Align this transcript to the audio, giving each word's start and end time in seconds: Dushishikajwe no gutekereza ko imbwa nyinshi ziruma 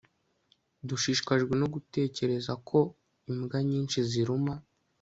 Dushishikajwe 0.87 1.53
no 1.61 1.67
gutekereza 1.73 2.53
ko 2.69 2.79
imbwa 3.31 3.57
nyinshi 3.69 3.97
ziruma 4.09 4.53